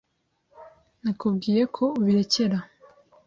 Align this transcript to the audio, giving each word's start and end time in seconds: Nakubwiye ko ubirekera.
Nakubwiye 1.01 1.63
ko 1.75 1.83
ubirekera. 1.99 2.57